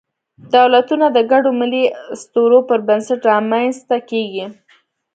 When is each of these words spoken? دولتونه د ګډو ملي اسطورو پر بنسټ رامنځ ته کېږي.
دولتونه 0.55 1.05
د 1.11 1.17
ګډو 1.31 1.51
ملي 1.59 1.83
اسطورو 2.15 2.59
پر 2.69 2.79
بنسټ 2.87 3.21
رامنځ 3.31 3.73
ته 3.89 3.97
کېږي. 4.09 4.45